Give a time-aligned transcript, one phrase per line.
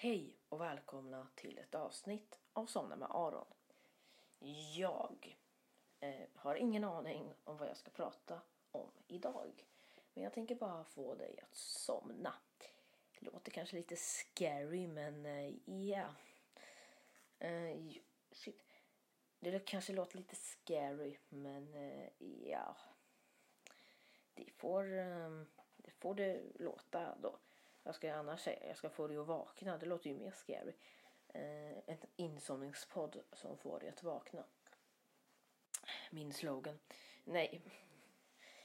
[0.00, 3.46] Hej och välkomna till ett avsnitt av Somna med Aron.
[4.76, 5.38] Jag
[6.00, 8.40] eh, har ingen aning om vad jag ska prata
[8.70, 9.66] om idag.
[10.14, 12.34] Men jag tänker bara få dig att somna.
[13.18, 15.30] Låter kanske lite scary men ja.
[15.64, 16.10] Eh, yeah.
[17.38, 17.92] eh,
[18.32, 18.62] shit.
[19.40, 22.08] Det kanske låter lite scary men uh,
[22.48, 22.76] ja.
[24.34, 25.42] Det får, eh,
[25.76, 27.38] det får det låta då.
[27.88, 28.66] Vad ska jag annars säga?
[28.66, 29.78] Jag ska få dig att vakna.
[29.78, 30.72] Det låter ju mer scary.
[31.28, 34.44] Eh, en insomningspodd som får dig att vakna.
[36.10, 36.78] Min slogan.
[37.24, 37.62] Nej,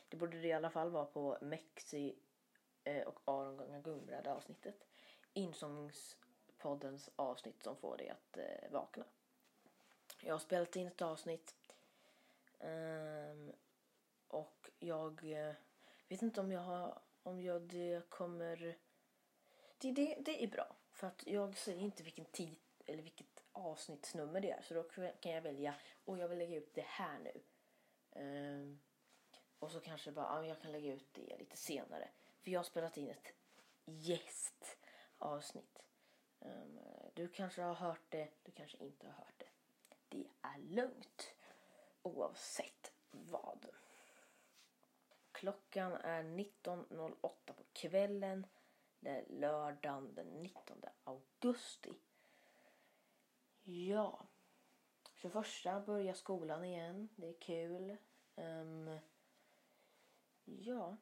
[0.09, 2.15] det borde det i alla fall vara på Mexi
[2.83, 4.87] eh, och Aron gånger Gumbrad avsnittet.
[5.33, 9.05] Insomningspoddens avsnitt som får dig att eh, vakna.
[10.21, 11.55] Jag har spelat in ett avsnitt.
[12.59, 13.53] Um,
[14.27, 15.55] och jag eh,
[16.07, 18.77] vet inte om jag har om jag det kommer
[19.83, 20.75] det, det, det är bra.
[20.91, 22.55] För att jag säger inte vilken tid
[22.85, 24.61] eller vilket avsnittsnummer det är.
[24.61, 24.83] Så då
[25.19, 27.41] kan jag välja, och jag vill lägga ut det här nu.
[28.21, 28.79] Um,
[29.59, 32.09] och så kanske bara, ja, jag kan lägga ut det lite senare.
[32.41, 33.33] För jag har spelat in ett
[33.85, 35.79] gästavsnitt.
[36.39, 36.79] Um,
[37.13, 39.49] du kanske har hört det, du kanske inte har hört det.
[40.09, 41.33] Det är lugnt.
[42.01, 43.65] Oavsett vad.
[45.31, 48.47] Klockan är 19.08 på kvällen.
[49.03, 51.93] Det är lördagen den 19 augusti.
[53.63, 54.27] Ja.
[55.13, 57.09] 21 börjar skolan igen.
[57.15, 57.97] Det är kul.
[58.35, 58.99] Um,
[60.45, 60.97] ja.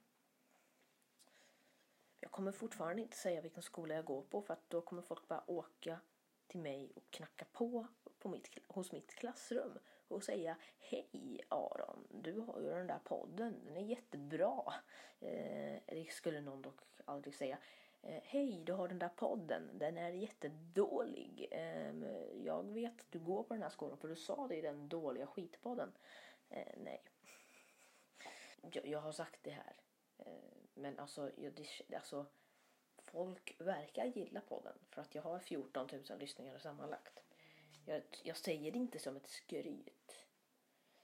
[2.20, 5.28] Jag kommer fortfarande inte säga vilken skola jag går på för att då kommer folk
[5.28, 6.00] bara åka
[6.48, 7.88] till mig och knacka på,
[8.20, 13.66] på mitt, hos mitt klassrum och säga Hej Aron, du har ju den där podden,
[13.66, 14.74] den är jättebra.
[15.20, 17.58] Eh, det skulle någon dock aldrig säga.
[18.04, 21.48] Eh, hej, du har den där podden, den är jättedålig.
[21.52, 22.06] Ehm,
[22.44, 24.90] jag vet att du går på den här skolan för du sa det i den
[24.90, 25.92] dåliga skitpodden.
[26.50, 27.04] Eh, nej.
[28.84, 29.76] Jag, har sagt det här.
[30.18, 30.26] Eh,
[30.74, 31.32] men alltså,
[31.96, 32.26] alltså,
[32.98, 37.24] folk verkar gilla podden för att jag har 14 000 lyssningar sammanlagt.
[37.86, 40.26] Jag, jag säger det inte som ett skryt.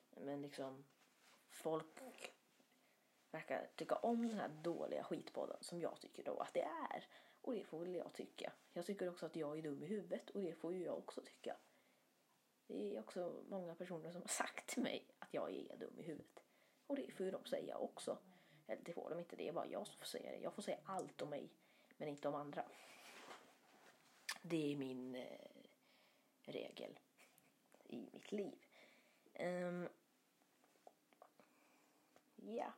[0.09, 0.86] Men liksom,
[1.50, 2.34] folk
[3.32, 7.08] verkar tycka om den här dåliga skitpodden som jag tycker då att det är.
[7.42, 8.54] Och det får väl jag tycka.
[8.74, 11.22] Jag tycker också att jag är dum i huvudet och det får ju jag också
[11.22, 11.58] tycka.
[12.68, 16.04] Det är också många personer som har sagt till mig att jag är dum i
[16.04, 16.44] huvudet.
[16.88, 18.18] Och det får ju de säga också.
[18.68, 20.38] Eller det får de inte, det är bara jag som får säga det.
[20.38, 21.50] Jag får säga allt om mig,
[21.98, 22.66] men inte om andra.
[24.42, 25.48] Det är min eh,
[26.42, 27.00] regel
[27.84, 28.66] i mitt liv.
[29.40, 29.90] Um,
[32.36, 32.74] ja.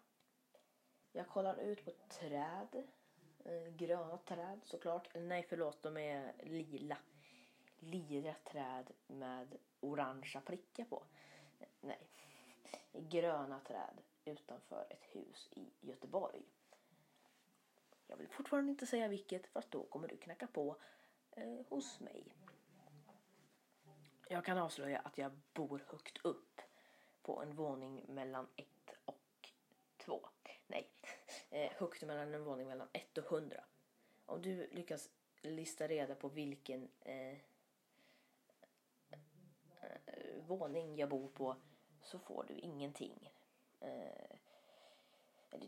[1.11, 2.83] Jag kollar ut på träd.
[3.45, 5.07] Eh, gröna träd såklart.
[5.13, 6.97] Nej förlåt, de är lila.
[7.79, 11.03] Lila träd med orangea prickar på.
[11.81, 12.09] Nej.
[12.91, 16.43] Gröna träd utanför ett hus i Göteborg.
[18.07, 20.75] Jag vill fortfarande inte säga vilket för då kommer du knacka på
[21.31, 22.23] eh, hos mig.
[24.29, 26.61] Jag kan avslöja att jag bor högt upp
[27.21, 29.51] på en våning mellan ett och
[29.97, 30.29] två.
[30.67, 30.89] Nej,
[31.49, 33.63] eh, högt mellan en våning mellan 1 och 100.
[34.25, 35.09] Om du lyckas
[35.41, 37.37] lista reda på vilken eh,
[39.81, 41.55] eh, våning jag bor på
[42.01, 43.31] så får du ingenting.
[43.79, 44.35] Eh,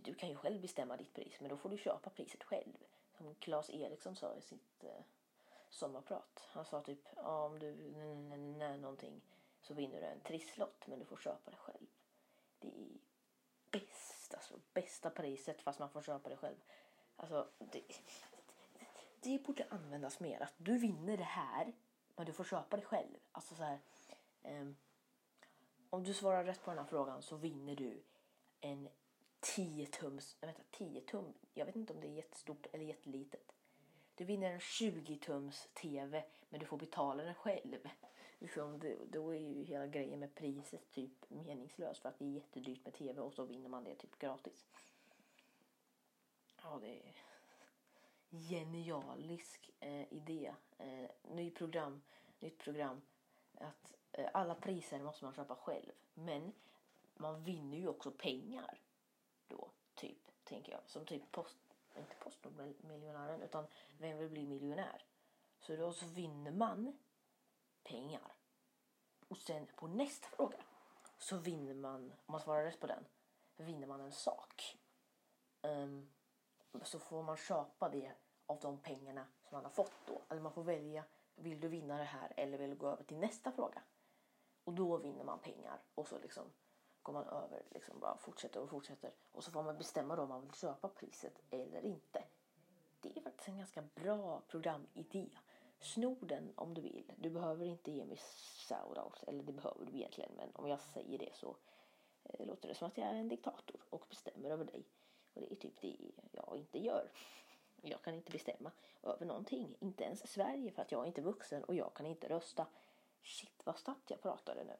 [0.03, 2.78] du kan ju själv bestämma ditt pris men då får du köpa priset själv.
[3.18, 5.03] Som Claes Eriksson sa i sitt eh,
[5.70, 6.47] sommarprat.
[6.52, 7.75] Han sa typ ja, om du
[8.38, 9.22] när någonting
[9.62, 11.88] så vinner du en trisslott men du får köpa det själv.
[12.59, 12.97] Det är
[14.34, 16.56] alltså bästa priset fast man får köpa det själv.
[17.16, 17.84] Alltså det,
[19.22, 20.44] det borde användas mer.
[20.44, 21.74] Att du vinner det här
[22.16, 23.18] men du får köpa det själv.
[23.31, 23.80] Alltså så här.
[24.44, 24.75] Um,
[25.90, 28.03] om du svarar rätt på den här frågan så vinner du
[28.62, 28.90] en
[29.40, 33.53] 10 tums, jag vänta 10 tum, jag vet inte om det är jättestort eller jättelitet.
[34.22, 37.90] Du vinner en 20 tums TV men du får betala den själv.
[38.40, 42.85] Liksom, då är ju hela grejen med priset typ meningslös för att det är jättedyrt
[42.85, 44.68] med TV och så vinner man det typ gratis.
[46.64, 47.14] Ja, det är
[48.29, 50.53] genialisk eh, idé.
[50.78, 52.02] Eh, ny program,
[52.40, 53.02] nytt program.
[53.53, 55.91] Att eh, alla priser måste man köpa själv.
[56.14, 56.53] Men
[57.14, 58.79] man vinner ju också pengar
[59.47, 60.82] då, typ, tänker jag.
[60.85, 61.58] Som typ post,
[61.99, 63.67] inte Postnordmiljonären, utan
[63.97, 65.05] Vem vill bli miljonär?
[65.59, 66.97] Så då så vinner man
[67.84, 68.34] pengar.
[69.28, 70.58] Och sen på nästa fråga
[71.17, 73.05] så vinner man, om man svarar rätt på den,
[73.58, 74.78] vinner man en sak.
[75.61, 76.11] Um,
[76.84, 78.14] så får man köpa det
[78.46, 80.22] av de pengarna som man har fått då.
[80.29, 81.03] Eller man får välja,
[81.35, 83.82] vill du vinna det här eller vill du gå över till nästa fråga?
[84.64, 86.43] Och då vinner man pengar och så liksom
[87.03, 89.12] går man över, liksom bara fortsätter och fortsätter.
[89.32, 92.24] Och så får man bestämma då om man vill köpa priset eller inte.
[93.02, 95.30] Det är faktiskt en ganska bra programidé.
[95.80, 97.12] Snor den om du vill.
[97.18, 98.18] Du behöver inte ge mig
[98.68, 101.56] shoutouts, eller det behöver du egentligen, men om jag säger det så
[102.24, 104.86] eh, låter det som att jag är en diktator och bestämmer över dig.
[105.34, 105.98] Och det är typ det
[106.32, 107.12] jag inte gör.
[107.82, 108.72] Jag kan inte bestämma
[109.03, 112.30] över någonting, inte ens Sverige för att jag är inte vuxen och jag kan inte
[112.30, 112.68] rösta.
[113.24, 114.76] Shit vad snabbt jag pratade nu.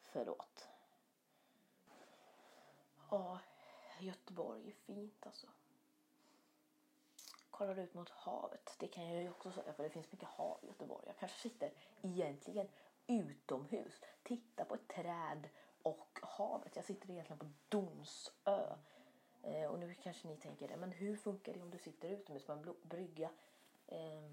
[0.00, 0.68] Förlåt.
[3.10, 3.40] Ja,
[3.98, 5.46] Göteborg är fint alltså.
[7.50, 8.74] Kollar ut mot havet.
[8.78, 11.04] Det kan jag ju också säga för det finns mycket hav i Göteborg.
[11.06, 11.72] Jag kanske sitter
[12.02, 12.68] egentligen
[13.06, 15.48] utomhus, tittar på ett träd
[15.82, 16.76] och havet.
[16.76, 18.76] Jag sitter egentligen på Donsö.
[19.42, 22.44] Eh, och nu kanske ni tänker det, men hur funkar det om du sitter utomhus
[22.44, 23.30] på en brygga?
[23.86, 24.30] Eh,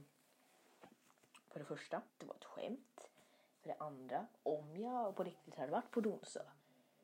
[1.50, 3.10] för det första, det var ett skämt.
[3.62, 6.42] För det andra, om jag på riktigt hade varit på Donsö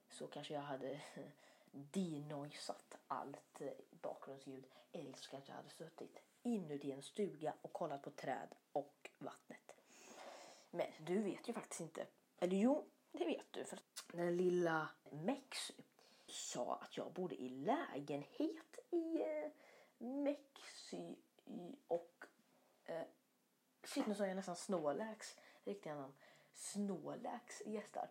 [0.10, 1.02] så kanske jag hade
[1.72, 3.72] denoisat allt eh,
[4.02, 4.66] bakgrundsljud.
[4.92, 9.76] Eller så kanske jag hade suttit inuti en stuga och kollat på träd och vattnet.
[10.72, 12.08] Men du vet ju faktiskt inte.
[12.40, 13.66] Eller jo, det vet du.
[13.66, 15.74] För den lilla Mexy
[16.28, 19.52] sa att jag bodde i lägenhet i eh,
[19.98, 21.16] Mexy
[21.88, 22.26] och
[22.86, 23.04] eh,
[23.84, 26.14] shit nu sa jag nästan Snåläks riktiga namn.
[26.54, 28.10] Snåläks gästar.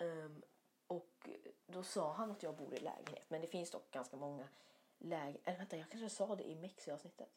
[0.00, 0.42] Um,
[0.92, 1.28] och
[1.66, 3.24] då sa han att jag bor i lägenhet.
[3.28, 4.48] Men det finns dock ganska många
[4.98, 5.42] lägenheter.
[5.44, 7.28] Eller vänta, jag kanske sa det i Mexi-avsnittet.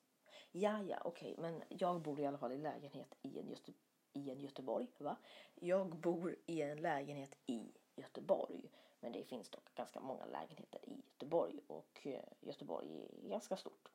[0.52, 1.34] Ja, ja, okej.
[1.34, 1.42] Okay.
[1.42, 3.74] Men jag bor i alla fall i lägenhet i en, Göte
[4.14, 4.88] i en Göteborg.
[4.98, 5.18] Va?
[5.56, 8.72] Jag bor i en lägenhet i Göteborg.
[9.00, 11.60] Men det finns dock ganska många lägenheter i Göteborg.
[11.68, 13.90] Och eh, Göteborg är ganska stort.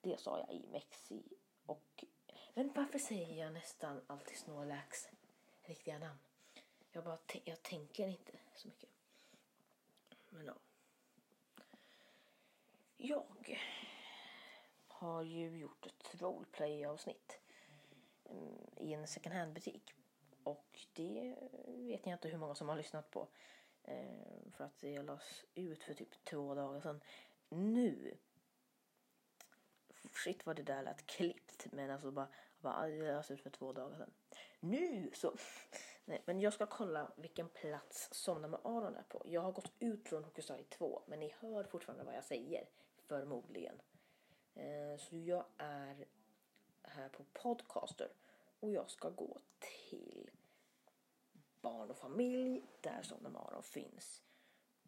[0.00, 1.22] Det sa jag i Mexi.
[1.66, 2.04] Och...
[2.54, 5.08] Men varför säger jag nästan alltid Snorlax
[5.62, 6.18] riktiga namn?
[6.92, 8.97] Jag bara jag tänker inte så mycket.
[10.28, 10.54] Men ja.
[12.96, 13.58] Jag
[14.86, 17.40] har ju gjort ett roleplay-avsnitt
[18.24, 19.92] mm, i en second hand-butik.
[20.42, 21.36] Och det
[21.66, 23.28] vet jag inte hur många som har lyssnat på.
[23.82, 27.00] Eh, för att det lades ut för typ två dagar sedan.
[27.48, 28.18] Nu
[30.24, 32.28] shit vad det där lät klippt men alltså bara,
[32.60, 34.10] bara det lades ut för två dagar sedan.
[34.60, 35.34] Nu så
[36.08, 39.22] Nej, men jag ska kolla vilken plats Somna med Aron är på.
[39.26, 42.68] Jag har gått ut från Hokusai 2, men ni hör fortfarande vad jag säger.
[43.06, 43.80] Förmodligen.
[44.54, 46.06] Eh, så jag är
[46.82, 48.08] här på Podcaster
[48.60, 50.30] och jag ska gå till
[51.60, 54.22] Barn och familj, där Somna med Aron finns.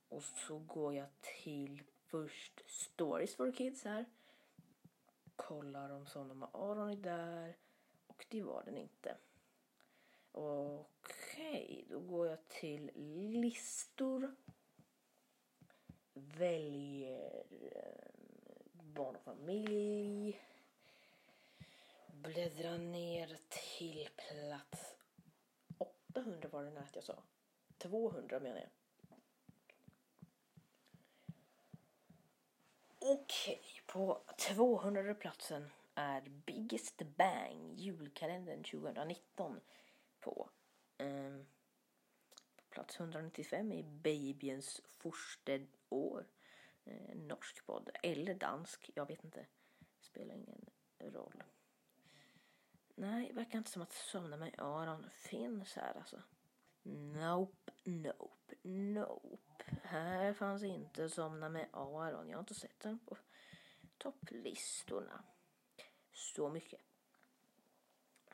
[0.08, 1.08] Och så går jag
[1.42, 4.04] till först Stories for Kids här.
[5.36, 7.56] Kollar om Somna med Aron är där
[8.06, 9.16] och det var den inte.
[10.32, 10.84] Okej,
[11.36, 12.90] okay, då går jag till
[13.40, 14.34] listor.
[16.12, 18.10] Väljer eh,
[18.72, 20.40] barn och familj.
[22.12, 24.96] Bläddrar ner till plats
[25.78, 27.22] 800 var det att jag sa.
[27.78, 28.70] 200 menar jag.
[32.98, 39.60] Okej, okay, på 200 platsen är Biggest Bang julkalendern 2019
[40.20, 40.50] på.
[40.98, 41.36] Eh,
[42.56, 46.26] på plats 195 är Babyens forsted år.
[46.84, 47.90] Eh, norsk podd.
[48.02, 49.46] Eller dansk, jag vet inte.
[50.00, 51.42] Spelar ingen roll.
[52.94, 56.22] Nej, det verkar inte som att Somna med Aron finns här alltså.
[56.82, 59.64] Nope, nope, nope.
[59.82, 62.28] Här fanns inte Somna med Aron.
[62.28, 63.18] Jag har inte sett den på
[63.98, 65.24] topplistorna.
[66.12, 66.80] Så mycket.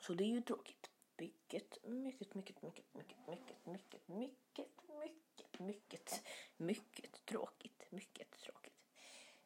[0.00, 6.22] Så det är ju tråkigt mycket, mycket, mycket, mycket, mycket, mycket, mycket, mycket, mycket, mycket,
[6.56, 7.84] mycket tråkigt.
[7.90, 8.72] Mycket tråkigt.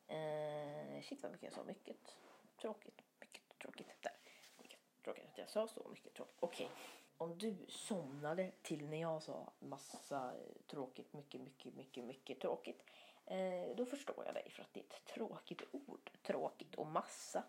[0.06, 1.64] Eh, shit vad mycket jag sa.
[1.64, 2.16] Mycket
[2.56, 3.00] tråkigt.
[3.20, 4.02] Mycket tråkigt.
[4.02, 4.12] Där.
[4.58, 6.36] Mycket tråkigt att jag sa så mycket tråkigt.
[6.40, 6.66] Okej.
[6.66, 6.76] Okay.
[7.16, 10.34] Om du somnade till när jag sa massa
[10.66, 12.82] tråkigt, mycket, mycket, mycket, mycket tråkigt.
[13.26, 16.10] Eh, då förstår jag dig för att det är ett tråkigt ord.
[16.22, 17.44] Tråkigt och massa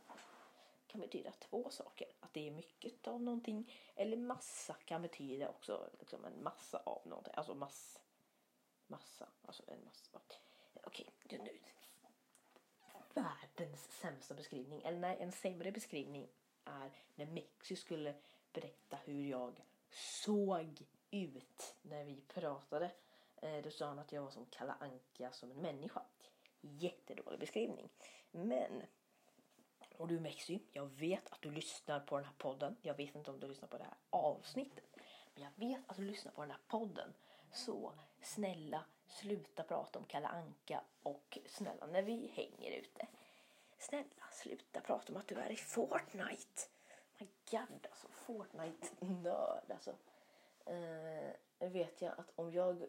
[0.91, 2.07] kan betyda två saker.
[2.19, 3.74] Att det är mycket av någonting.
[3.95, 7.33] Eller massa kan betyda också liksom en massa av någonting.
[7.38, 8.00] Alltså mass,
[8.88, 9.29] massa.
[9.45, 10.21] Alltså en massa.
[10.83, 11.60] Okej, okay, nu.
[13.13, 14.81] Världens sämsta beskrivning.
[14.81, 16.27] Eller nej, en sämre beskrivning
[16.65, 18.15] är när Mexi skulle
[18.53, 22.91] berätta hur jag såg ut när vi pratade.
[23.36, 26.01] Eh, då sa han att jag var som Kalla Anka som en människa.
[26.62, 27.89] Jättedålig beskrivning.
[28.31, 28.83] Men
[30.01, 32.75] och du Mexi, jag vet att du lyssnar på den här podden.
[32.81, 34.84] Jag vet inte om du lyssnar på det här avsnittet.
[35.34, 37.13] Men jag vet att du lyssnar på den här podden.
[37.51, 43.08] Så snälla sluta prata om Kalle Anka och snälla när vi hänger ute.
[43.77, 46.62] Snälla sluta prata om att du är i Fortnite.
[47.17, 49.91] My God alltså, Fortnite-nörd alltså.
[50.70, 52.88] Uh, nu vet jag att om jag, uh,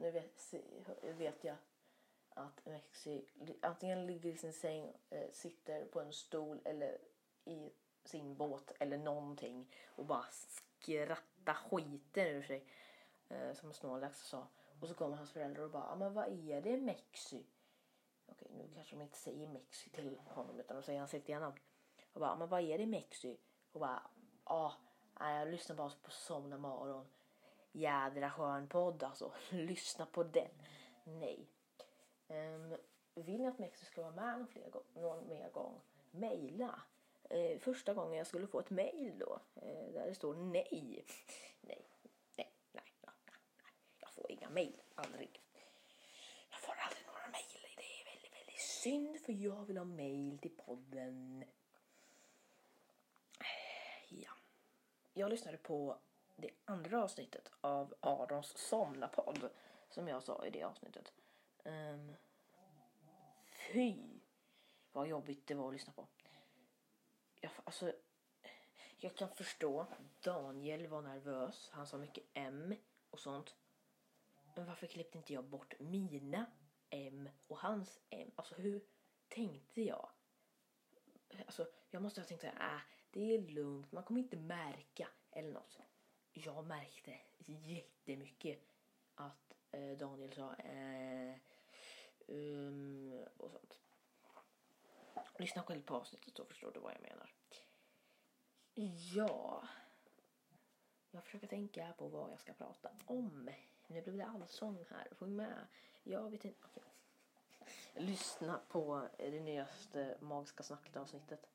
[0.00, 0.54] nu vet,
[1.02, 1.56] vet jag
[2.34, 3.24] att Mexi
[3.60, 6.98] antingen ligger i sin säng, eh, sitter på en stol eller
[7.44, 7.72] i
[8.04, 12.66] sin båt eller någonting och bara skrattar skiten ur sig.
[13.28, 14.46] Eh, som Snorlax sa.
[14.80, 17.46] Och så kommer hans föräldrar och bara, ah, men vad är det Mexi?
[18.26, 21.58] Okej, nu kanske de inte säger Mexi till honom utan de säger hans riktiga namn.
[22.12, 23.38] Och bara, ah, men vad är det Mexi?
[23.72, 24.02] Och bara,
[24.44, 24.72] ah,
[25.18, 27.06] jag lyssnar bara på Somna Morgon.
[27.72, 29.32] Jädra skön podd alltså.
[29.50, 30.50] Lyssna på den.
[31.04, 31.48] Nej.
[32.28, 32.76] Um,
[33.14, 35.80] vill ni att Mexiko ska vara med någon, fler, någon mer gång?
[36.10, 36.80] Mejla!
[37.34, 39.40] Uh, första gången jag skulle få ett mejl då.
[39.62, 40.68] Uh, där det står nej.
[41.60, 41.86] nej
[42.36, 43.14] nej, nej, nej.
[43.98, 44.82] Jag får inga mejl.
[44.94, 45.40] Aldrig.
[46.50, 47.76] Jag får aldrig några mejl.
[47.76, 51.44] Det är väldigt, väldigt synd för jag vill ha mejl till podden.
[53.40, 54.30] Eh, ja.
[55.12, 55.98] Jag lyssnade på
[56.36, 59.50] det andra avsnittet av Arons somnapodd
[59.90, 61.12] som jag sa i det avsnittet.
[61.64, 62.16] Um,
[63.72, 64.20] fy
[64.92, 66.06] vad jobbigt det var att lyssna på.
[67.40, 67.92] Jag, alltså,
[68.96, 69.86] jag kan förstå.
[70.20, 71.70] Daniel var nervös.
[71.72, 72.74] Han sa mycket M
[73.10, 73.54] och sånt.
[74.54, 76.46] Men varför klippte inte jag bort mina
[76.90, 78.30] M och hans M?
[78.34, 78.84] Alltså hur
[79.28, 80.10] tänkte jag?
[81.46, 82.80] Alltså jag måste ha tänkt såhär, äh, ah,
[83.10, 85.78] det är lugnt, man kommer inte märka eller något.
[86.32, 88.60] Jag märkte jättemycket
[89.14, 91.36] att eh, Daniel sa eh,
[92.26, 93.78] um, och sånt.
[95.38, 97.34] Lyssna själv på avsnittet så förstår du vad jag menar.
[99.14, 99.68] Ja,
[101.10, 103.50] jag försöker tänka på vad jag ska prata om.
[103.86, 105.08] Nu blev det allsång här.
[105.18, 105.66] Sjung med.
[106.02, 106.66] Jag vet inte.
[106.68, 108.04] Okay.
[108.06, 111.46] Lyssna på det nyaste Magiska snacket avsnittet.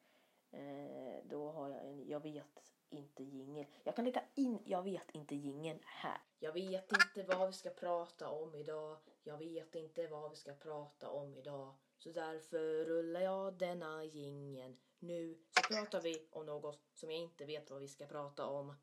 [0.52, 3.66] Eh, då har jag en Jag vet inte jingel.
[3.84, 6.22] Jag kan lägga in Jag vet inte jingeln här.
[6.40, 8.98] Jag vet inte vad vi ska prata om idag.
[9.30, 11.74] Jag vet inte vad vi ska prata om idag.
[11.98, 14.78] Så därför rullar jag denna gingen.
[15.00, 18.74] Nu så pratar vi om något som jag inte vet vad vi ska prata om.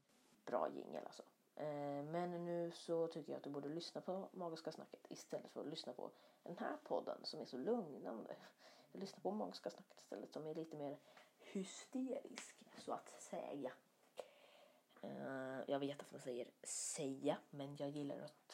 [0.44, 1.22] Bra jingel alltså.
[1.56, 5.60] Eh, men nu så tycker jag att du borde lyssna på Magiska snacket istället för
[5.60, 6.10] att lyssna på
[6.42, 8.36] den här podden som är så lugnande.
[8.92, 10.98] Lyssna på Magiska snacket istället som är lite mer
[11.38, 13.72] hysterisk så att säga.
[15.00, 18.45] Eh, jag vet att man säger säga men jag gillar att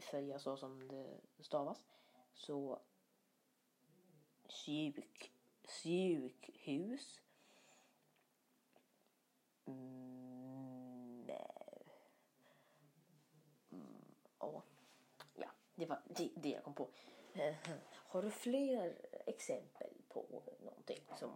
[0.00, 1.84] säga så som det stavas.
[2.34, 2.80] Så
[4.48, 5.32] sjuk,
[5.64, 7.20] sjukhus.
[9.66, 11.26] Mm,
[13.70, 14.08] mm
[15.78, 16.88] Det var det, det jag kom på.
[17.92, 21.30] Har du fler exempel på någonting som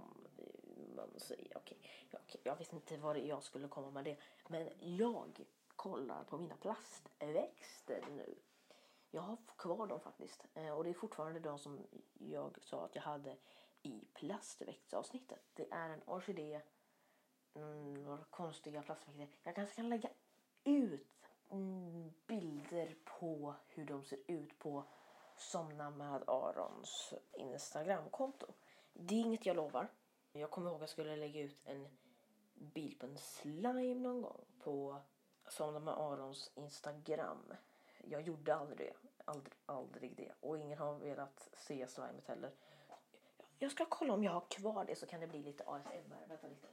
[0.96, 1.56] man säger?
[1.56, 4.16] Okej, okay, okay, jag vet inte var jag skulle komma med det.
[4.48, 5.44] Men jag
[5.76, 8.34] kollar på mina plastväxter nu.
[9.14, 10.46] Jag har kvar dem faktiskt.
[10.54, 11.86] Eh, och det är fortfarande de som
[12.18, 13.36] jag sa att jag hade
[13.82, 15.44] i plastväxtavsnittet.
[15.54, 16.60] Det är en orkidé.
[17.54, 19.28] Mm, några konstiga plastväxter.
[19.42, 20.10] Jag kanske kan lägga
[20.64, 21.12] ut
[21.52, 24.84] Mm, bilder på hur de ser ut på
[25.36, 28.46] Somna med Arons Instagramkonto.
[28.92, 29.88] Det är inget jag lovar.
[30.32, 31.88] Jag kommer ihåg att jag skulle lägga ut en
[32.54, 35.02] bild på en slime någon gång på
[35.48, 37.54] Somna med Arons Instagram.
[38.04, 38.92] Jag gjorde aldrig det.
[39.24, 40.32] Aldrig, aldrig det.
[40.40, 42.50] Och ingen har velat se slimet heller.
[43.58, 46.26] Jag ska kolla om jag har kvar det så kan det bli lite ASMR.
[46.28, 46.68] Vänta lite.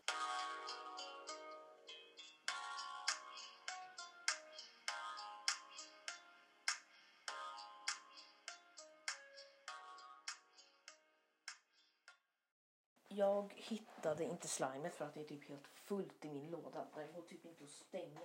[13.08, 16.88] Jag hittade inte slimet för att det är typ helt fullt i min låda.
[16.96, 18.20] Den går typ inte att stänga.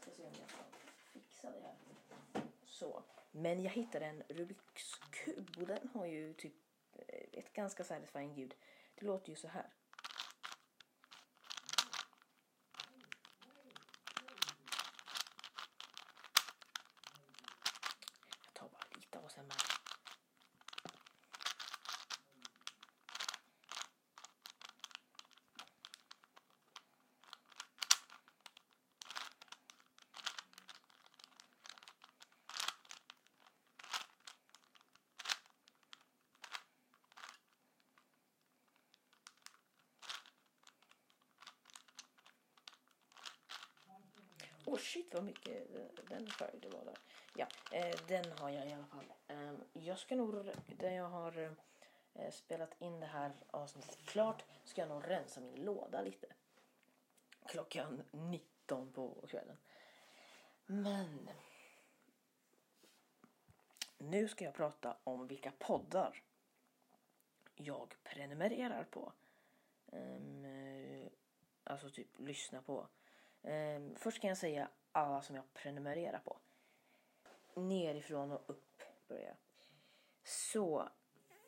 [0.00, 0.64] Ska se om jag kan
[1.12, 1.99] fixa det här.
[2.80, 3.02] Så.
[3.30, 6.54] Men jag hittade en Rubiks kub och den har ju typ
[6.92, 8.54] eh, ett ganska satisfying ljud.
[8.94, 9.66] Det låter ju så här.
[44.80, 45.68] Shit vad mycket
[46.08, 46.98] den färg det var där.
[47.34, 49.12] Ja, eh, den har jag i alla fall.
[49.28, 51.56] Eh, jag ska nog, där jag har
[52.14, 56.26] eh, spelat in det här avsnittet klart, ska jag nog rensa min låda lite.
[57.46, 59.56] Klockan 19 på kvällen.
[60.66, 61.30] Men
[63.98, 66.22] nu ska jag prata om vilka poddar
[67.54, 69.12] jag prenumererar på.
[69.86, 70.46] Um,
[71.64, 72.88] alltså typ lyssna på.
[73.42, 76.36] Um, först kan jag säga alla som jag prenumererar på.
[77.54, 79.36] Nerifrån och upp börjar
[80.24, 80.88] Så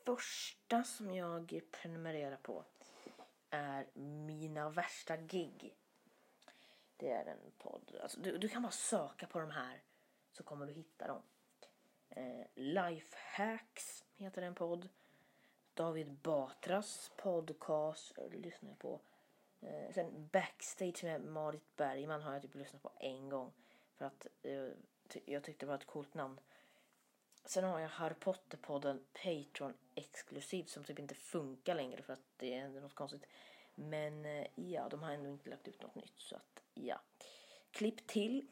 [0.05, 2.65] första som jag prenumererar på
[3.51, 3.87] är
[4.27, 5.77] Mina värsta gig.
[6.97, 7.97] Det är en podd.
[8.03, 9.83] Alltså, du, du kan bara söka på de här
[10.33, 11.23] så kommer du hitta dem.
[12.09, 14.89] Eh, Lifehacks heter en podd.
[15.75, 19.01] David Batras podcast lyssnar jag på.
[19.63, 23.53] Eh, sen Backstage med Marit Bergman har jag typ lyssnat på en gång.
[23.95, 24.69] För att eh,
[25.25, 26.41] jag tyckte det var ett coolt namn.
[27.45, 32.55] Sen har jag Harry Potter-podden Patreon exklusivt som typ inte funkar längre för att det
[32.55, 33.27] är något konstigt.
[33.75, 37.01] Men eh, ja, de har ändå inte lagt ut något nytt så att ja.
[37.71, 38.47] Klipp till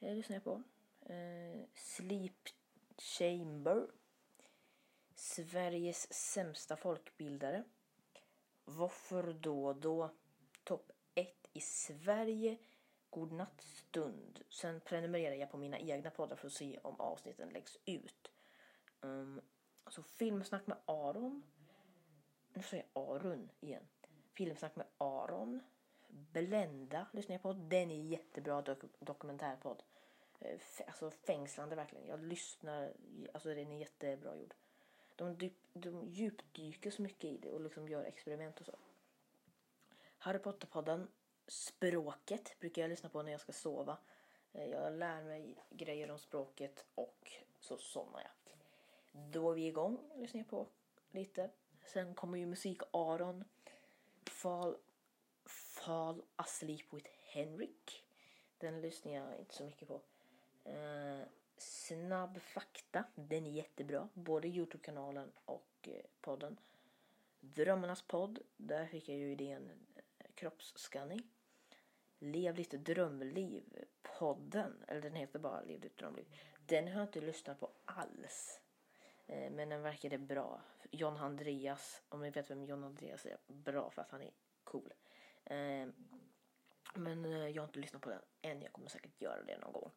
[0.00, 0.62] eh, lyssnar jag på.
[1.12, 2.48] Eh, Sleep
[2.98, 3.86] Chamber.
[5.14, 7.64] Sveriges sämsta folkbildare.
[8.64, 10.10] Varför då då?
[10.64, 12.58] Topp 1 i Sverige.
[13.10, 14.40] Godnattstund.
[14.48, 18.32] Sen prenumererar jag på mina egna poddar för att se om avsnitten läggs ut.
[19.00, 19.40] Um,
[19.84, 21.42] alltså Filmsnack med Aron.
[22.52, 23.88] Nu säger jag Arun igen.
[24.32, 25.60] Filmsnack med Aron.
[26.08, 27.52] Blenda lyssnar jag på.
[27.52, 29.82] Den är jättebra dok dokumentärpodd.
[30.40, 32.06] Eh, alltså fängslande verkligen.
[32.06, 32.92] Jag lyssnar,
[33.34, 34.54] alltså den är jättebra gjord.
[35.16, 38.78] De, dyp, de djupdyker så mycket i det och liksom gör experiment och så.
[40.18, 41.08] Harry Potter-podden
[41.46, 43.98] Språket brukar jag lyssna på när jag ska sova.
[44.52, 48.56] Eh, jag lär mig grejer om språket och så somnar jag.
[49.30, 50.66] Då är vi igång, lyssnar jag på
[51.10, 51.50] lite.
[51.84, 53.44] Sen kommer ju musik-Aron.
[54.26, 54.76] Fall,
[55.44, 58.04] Fall Asleep with Henrik.
[58.58, 60.00] Den lyssnar jag inte så mycket på.
[60.66, 61.22] Uh,
[61.62, 64.08] snabb fakta, den är jättebra.
[64.14, 66.60] Både Youtube-kanalen och eh, podden.
[67.40, 71.22] Drömmarnas podd, där fick jag ju idén eh, kroppsskanning.
[72.18, 73.84] Lev ditt drömliv,
[74.18, 76.26] podden, eller den heter bara Lev ditt drömliv.
[76.66, 78.60] Den har jag inte lyssnat på alls.
[79.26, 80.62] Eh, men den verkade bra.
[80.90, 84.30] John Andreas, om ni vet vem John Andreas är, bra för att han är
[84.64, 84.92] cool.
[86.94, 89.90] Men jag har inte lyssnat på den än, jag kommer säkert göra det någon gång.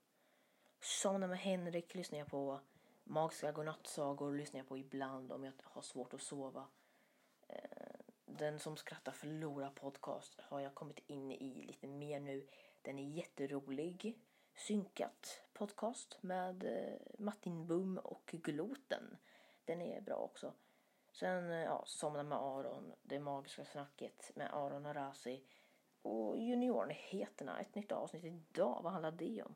[0.85, 2.59] Somna med Henrik lyssnar jag på.
[3.03, 6.67] Magiska godnattsagor lyssnar jag på ibland om jag har svårt att sova.
[7.47, 7.95] Eh,
[8.25, 12.47] den som skrattar förlorar podcast har jag kommit in i lite mer nu.
[12.81, 14.19] Den är jätterolig.
[14.55, 19.17] Synkat podcast med eh, Martin Bum och Gloten.
[19.65, 20.53] Den är bra också.
[21.11, 25.43] Sen eh, ja, Somna med Aron, Det magiska snacket med Aron Arasi
[26.01, 27.59] och Juniornyheterna.
[27.59, 28.79] Ett nytt avsnitt idag.
[28.83, 29.55] Vad handlar det om?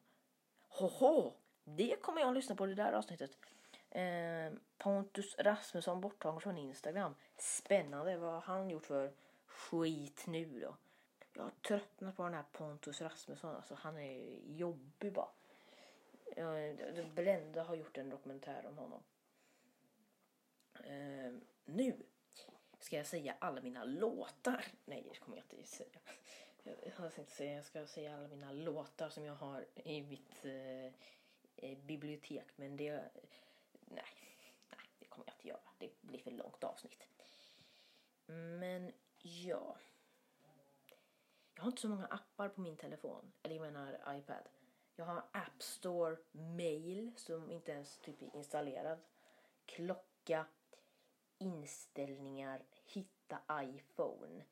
[0.70, 1.34] Hoho!
[1.64, 3.38] Det kommer jag att lyssna på det där avsnittet.
[3.90, 7.16] Eh, Pontus Rasmusson borttagen från Instagram.
[7.38, 8.18] Spännande.
[8.18, 9.14] Vad har han gjort för
[9.46, 10.76] skit nu då?
[11.34, 13.56] Jag har tröttnat på den här Pontus Rasmusson.
[13.56, 15.30] Alltså han är jobbig bara.
[16.36, 19.04] Eh, Blenda har gjort en dokumentär om honom.
[20.84, 21.34] Eh,
[21.66, 22.04] nu
[22.80, 24.66] ska jag säga alla mina låtar.
[24.86, 26.00] Nej, det kommer jag inte säga
[26.64, 30.94] jag tänkte säga, jag ska säga alla mina låtar som jag har i mitt eh,
[31.56, 32.46] eh, bibliotek.
[32.56, 32.92] Men det,
[33.86, 34.06] nej,
[34.70, 35.60] nej, det kommer jag inte göra.
[35.78, 37.08] Det blir för långt avsnitt.
[38.26, 38.92] Men
[39.22, 39.78] ja.
[41.56, 43.32] Jag har inte så många appar på min telefon.
[43.44, 44.50] Eller jag menar iPad.
[44.96, 49.00] Jag har App Store Mail som inte ens typ är installerad.
[49.66, 50.46] Klocka,
[51.38, 54.44] inställningar, hitta iPhone,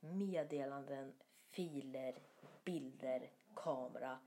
[0.00, 1.14] meddelanden,
[1.50, 2.14] filer,
[2.64, 4.18] bilder, kamera,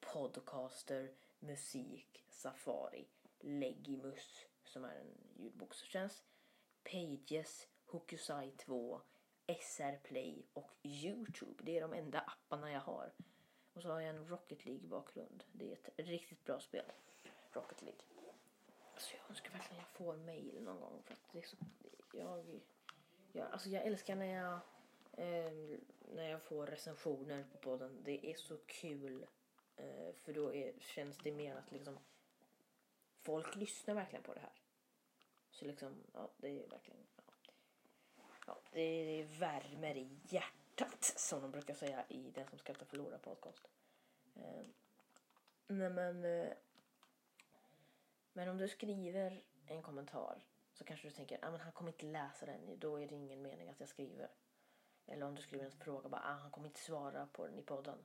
[0.00, 3.08] podcaster, musik, Safari,
[3.40, 6.24] Legimus som är en ljudbokstjänst,
[6.84, 9.00] Pages, Hokusai 2,
[9.46, 11.64] SR Play och Youtube.
[11.64, 13.12] Det är de enda apparna jag har.
[13.72, 15.44] Och så har jag en Rocket League-bakgrund.
[15.52, 16.84] Det är ett riktigt bra spel.
[17.52, 18.00] Rocket League.
[18.94, 21.02] Alltså jag önskar verkligen jag får mail någon gång.
[21.04, 21.56] För att det är så,
[22.12, 22.60] jag,
[23.32, 24.60] jag, alltså jag älskar när jag
[25.20, 25.78] eh,
[26.14, 28.02] när jag får recensioner på podden.
[28.04, 29.26] Det är så kul.
[29.76, 31.98] Eh, för då är, känns det mer att liksom
[33.22, 34.52] folk lyssnar verkligen på det här.
[35.50, 37.22] Så liksom, ja, det är verkligen, ja.
[38.46, 43.68] ja det, värmer i hjärtat som de brukar säga i Den som skrattar förlorar podcast.
[44.36, 44.64] Eh,
[45.66, 46.24] nej men...
[46.24, 46.52] Eh,
[48.32, 52.06] men om du skriver en kommentar så kanske du tänker att ah, han kommer inte
[52.06, 52.78] läsa den.
[52.78, 54.28] Då är det ingen mening att jag skriver.
[55.06, 57.62] Eller om du skriver en fråga bara ah, han kommer inte svara på den i
[57.62, 57.98] podden.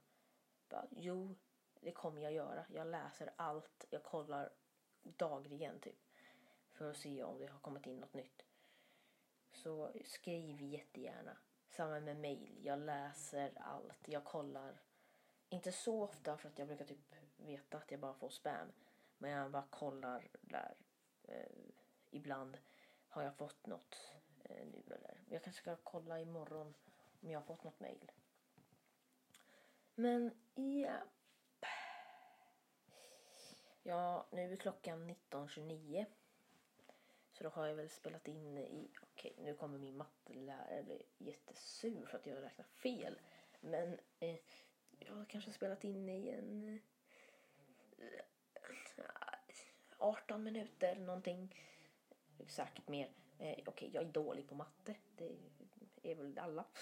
[0.70, 1.36] Bara, jo,
[1.80, 2.66] det kommer jag göra.
[2.70, 3.86] Jag läser allt.
[3.90, 4.54] Jag kollar
[5.04, 6.00] dagligen typ.
[6.72, 8.46] För att se om det har kommit in något nytt.
[9.52, 11.38] Så skriv jättegärna.
[11.70, 12.60] Samma med mail.
[12.66, 14.08] Jag läser allt.
[14.08, 14.82] Jag kollar.
[15.50, 18.72] Inte så ofta för att jag brukar typ veta att jag bara får spam.
[19.18, 20.78] Men jag bara kollar där.
[21.24, 21.46] Eh,
[22.10, 22.58] ibland
[23.08, 23.96] har jag fått något
[24.50, 25.22] Eh, nu eller.
[25.30, 26.74] Jag kanske ska kolla imorgon
[27.22, 28.12] om jag har fått något mail.
[29.96, 31.02] Men ja.
[33.84, 36.06] Ja, nu är klockan 19.29.
[37.32, 38.90] Så då har jag väl spelat in i...
[39.02, 43.22] Okej, okay, nu kommer min mattelärare bli jättesur för att jag räknar fel.
[43.60, 44.38] Men eh,
[45.00, 46.80] jag har kanske spelat in i en...
[47.98, 48.26] Eh,
[49.98, 51.56] 18 minuter någonting.
[52.48, 53.10] Säkert mer.
[53.40, 54.96] Eh, Okej, okay, jag är dålig på matte.
[55.16, 55.36] Det
[56.04, 56.66] är väl alla.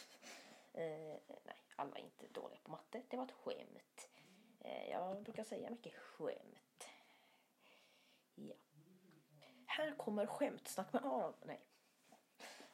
[0.76, 3.02] Eh, nej, alla är inte dåliga på matte.
[3.10, 4.10] Det var ett skämt.
[4.60, 6.88] Eh, jag brukar säga mycket skämt.
[8.36, 8.56] Ja.
[9.66, 11.34] Här kommer skämtsnack med Aron.
[11.42, 11.62] Nej,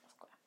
[0.02, 0.38] jag skojar.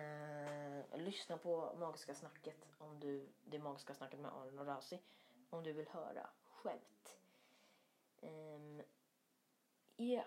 [0.00, 4.98] Eh, lyssna på Magiska snacket om du, det magiska snacket med Aron och Razi
[5.50, 7.18] om du vill höra skämt.
[8.20, 8.82] Ehm, um,
[9.96, 10.26] yeah.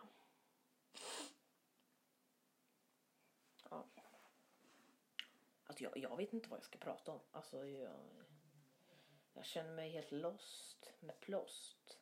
[3.69, 3.85] Ja.
[5.67, 7.19] Alltså jag, jag vet inte vad jag ska prata om.
[7.31, 7.99] Alltså jag,
[9.33, 11.97] jag känner mig helt lost med plåst.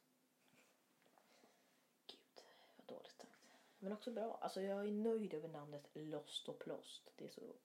[2.08, 2.43] Gud,
[2.78, 3.36] vad dåligt sagt.
[3.80, 4.38] Men också bra.
[4.41, 7.12] Alltså jag är nöjd över namnet Lost och Plåst.
[7.15, 7.56] Det är så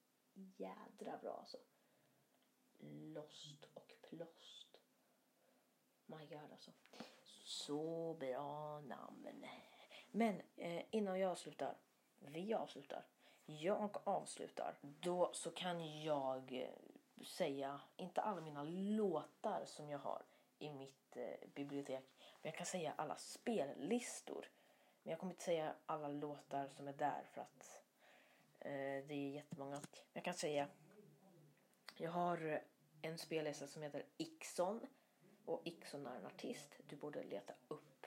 [0.57, 1.59] jädra bra alltså.
[3.15, 4.81] Lost och Plåst.
[6.07, 6.71] My God alltså.
[7.45, 9.47] Så bra namn.
[10.11, 11.77] Men eh, innan jag avslutar.
[12.19, 13.05] Vi avslutar.
[13.59, 14.79] Jag avslutar.
[14.83, 20.23] Då så kan jag eh, säga, inte alla mina låtar som jag har
[20.59, 22.05] i mitt eh, bibliotek.
[22.43, 24.49] Men jag kan säga alla spellistor.
[25.03, 27.83] Men jag kommer inte säga alla låtar som är där för att
[28.59, 29.81] eh, det är jättemånga.
[29.81, 30.69] Men Jag kan säga,
[31.97, 32.59] jag har eh,
[33.03, 34.87] en spellista som heter Ixon.
[35.45, 36.77] Och Ixon är en artist.
[36.87, 38.07] Du borde leta upp.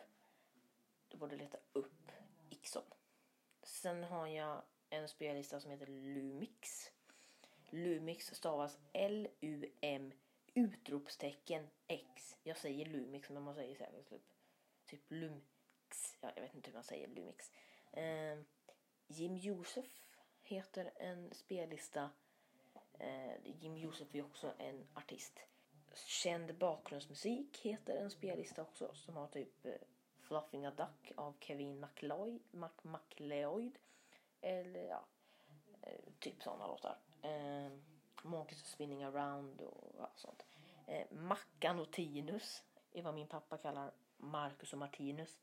[1.08, 2.12] Du borde leta upp
[2.50, 2.84] Ixon.
[3.64, 4.62] Sen har jag
[4.94, 6.92] en spellista som heter Lumix.
[7.70, 10.14] Lumix stavas L-U-M
[10.54, 12.38] utropstecken X.
[12.44, 14.22] Jag säger Lumix men man säger säkert typ,
[14.86, 16.18] typ Lumix.
[16.22, 17.52] Ja, jag vet inte hur man säger Lumix.
[17.92, 18.40] Eh,
[19.08, 20.02] Jim Josef
[20.42, 22.10] heter en spellista.
[23.00, 25.40] Eh, Jim Josef är också en artist.
[25.96, 29.74] Känd bakgrundsmusik heter en spellista också som har typ eh,
[30.20, 32.40] Fluffing a Duck av Kevin MacLeod.
[32.52, 33.78] Mac MacLeod.
[34.44, 35.06] Eller ja,
[35.82, 36.98] eh, typ sådana låtar.
[37.22, 37.72] Eh,
[38.24, 40.46] Monkeys Spinning Around och ja, sånt.
[40.88, 45.40] Eh, Mackan och Tinus är vad min pappa kallar Marcus och Martinus.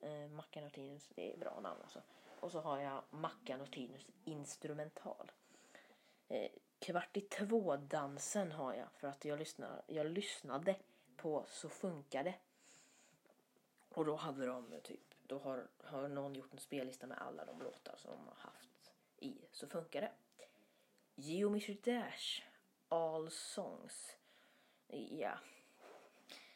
[0.00, 2.02] Eh, Mackan och Tinus, det är bra namn alltså.
[2.40, 5.32] Och så har jag Mackan och Tinus instrumental.
[6.28, 10.76] Eh, kvart i två-dansen har jag för att jag, lyssnar, jag lyssnade
[11.16, 12.34] på Så funkar det.
[13.88, 17.44] Och då hade de eh, typ, då har, har någon gjort en spellista med alla
[17.44, 20.12] de låtar som de har haft i Så funkar det.
[21.14, 22.42] Geometry Dash,
[22.88, 24.16] All Songs.
[25.10, 25.38] Ja,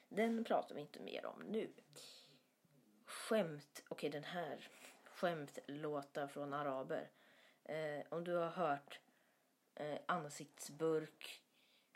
[0.08, 1.72] den pratar vi inte mer om nu.
[3.04, 4.68] Skämt, okej okay, den här.
[5.04, 7.10] Skämtlåtar från araber.
[7.64, 9.00] Eh, om du har hört
[9.74, 11.42] eh, Ansiktsburk,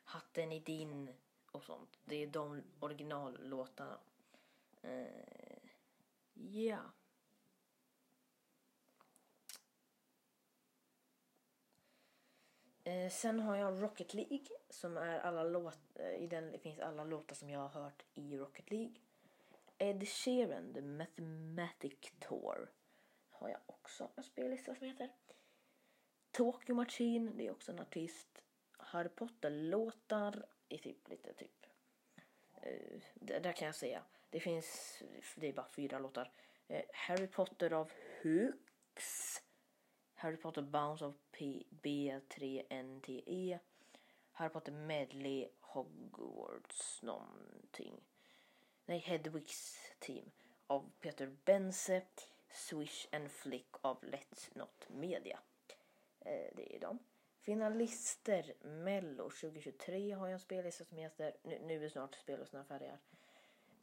[0.04, 1.14] Hatten i din
[1.50, 1.98] och sånt.
[2.04, 3.98] Det är de originallåtarna.
[4.82, 5.49] Eh,
[6.50, 6.92] ja.
[12.84, 17.04] Eh, sen har jag Rocket League som är alla låt, eh, i den finns alla
[17.04, 18.94] låtar som jag har hört i Rocket League.
[19.78, 22.70] Eh, Ed Sheeran, The Mathematic Tour
[23.30, 25.10] har jag också en spellista som heter.
[26.30, 28.42] Tokyo Machine, det är också en artist.
[28.76, 31.66] Harry Potter-låtar i typ lite typ.
[32.66, 34.02] Uh, där kan jag säga.
[34.30, 35.02] Det finns,
[35.36, 36.32] det är bara fyra låtar.
[36.68, 39.42] Eh, Harry Potter av Hooks.
[40.14, 43.58] Harry Potter Bounce av P B3NTE.
[44.32, 48.00] Harry Potter Medley Hogwarts någonting.
[48.84, 50.30] Nej, Hedwigs Team
[50.66, 52.02] av Peter Bense.
[52.52, 55.38] Swish and Flick av Let's Not Media.
[56.20, 56.98] Eh, det är dem.
[57.40, 62.98] Finalister Mello 2023 har jag en spellista som heter, nu, nu är snart spellistorna färdiga.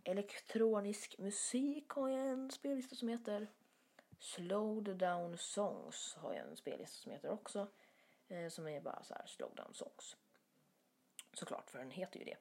[0.07, 3.47] Elektronisk musik har jag en spellista som heter.
[4.19, 7.67] Slowed down songs har jag en spellista som heter också.
[8.27, 10.17] Eh, som är bara så här slow down songs.
[11.33, 12.37] Såklart, för den heter ju det.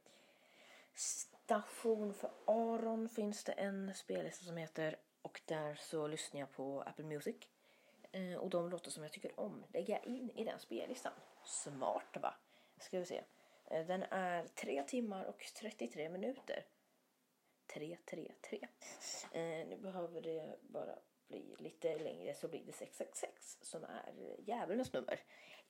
[0.94, 6.83] Station för Aron finns det en spellista som heter och där så lyssnar jag på
[6.83, 7.37] Apple Music.
[8.12, 11.12] Eh, och de låtar som jag tycker om lägger jag in i den spellistan.
[11.44, 12.35] Smart va?
[12.79, 13.22] Ska vi se.
[13.64, 16.64] Eh, den är 3 timmar och 33 minuter.
[17.66, 18.68] 333.
[19.33, 20.98] Eh, Nu behöver det bara
[21.29, 25.20] bli lite längre så blir det 666 som är djävulens nummer.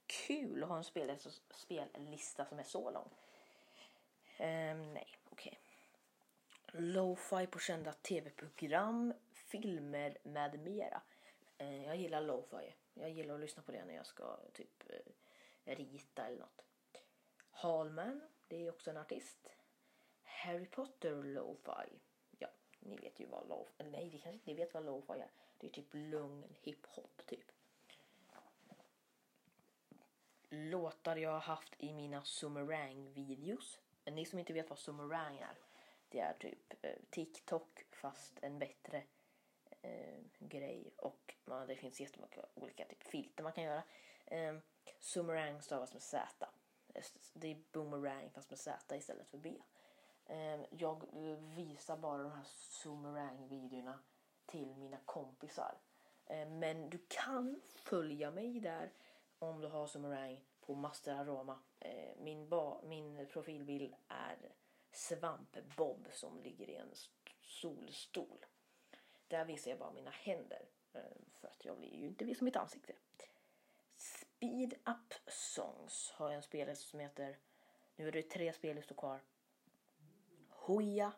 [0.07, 3.11] Kul att ha en spellista, spellista som är så lång.
[4.37, 5.59] Eh, nej, okej.
[5.59, 6.81] Okay.
[6.81, 11.03] Lo-fi på kända tv-program, filmer med mera.
[11.59, 12.75] Eh, jag gillar lo-fi.
[12.95, 14.85] Jag gillar att lyssna på det när jag ska typ
[15.65, 16.63] eh, rita eller något.
[17.51, 19.56] Hallman, det är också en artist.
[20.47, 21.99] Harry Potter lo-fi.
[22.39, 22.49] Ja,
[22.81, 25.31] ni vet ju vad lo Nej, ni kanske inte vet vad lo-fi är.
[25.59, 27.53] Det är typ lugn hiphop typ.
[30.49, 33.81] Låtar jag har haft i mina Sumerang-videos.
[34.05, 35.59] Ni som inte vet vad Sumerang är.
[36.09, 39.03] Det är typ eh, TikTok fast en bättre
[39.83, 40.91] eh, grej.
[40.97, 43.83] Och man, det finns jättemånga olika typ filter man kan göra.
[44.27, 44.57] Eh,
[44.99, 46.49] Sumerang stavas med Z.
[46.95, 47.05] Eh,
[47.35, 49.63] det är boomerang fast med Z istället för B.
[50.27, 53.99] Ehm, jag eh, visar bara de här Zoomerang-videorna
[54.47, 55.79] till mina kompisar.
[56.27, 58.93] Ehm, men du kan följa mig där
[59.39, 61.59] om du har Zoomerang på Master Aroma.
[61.81, 62.49] Ehm, min,
[62.83, 64.53] min profilbild är
[64.93, 66.93] SvampBob som ligger i en
[67.43, 68.47] solstol.
[69.29, 70.69] Där visar jag bara mina händer
[71.41, 72.93] för att jag vill ju inte visa mitt ansikte.
[73.97, 77.39] Speed Up Songs har jag en spellista som heter,
[77.97, 79.21] nu är det tre spellistor kvar.
[80.67, 81.13] Hoya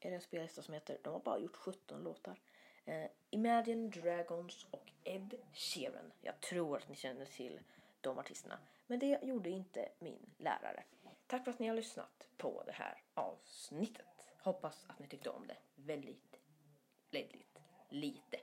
[0.00, 2.40] är det en spellista som heter, de har bara gjort 17 låtar.
[2.84, 6.12] Eh, Imagine Dragons och Ed Sheeran.
[6.20, 7.60] Jag tror att ni känner till
[8.00, 8.58] de artisterna.
[8.86, 10.84] Men det gjorde inte min lärare.
[11.26, 14.06] Tack för att ni har lyssnat på det här avsnittet.
[14.42, 16.40] Hoppas att ni tyckte om det väldigt,
[17.10, 18.36] väldigt lite.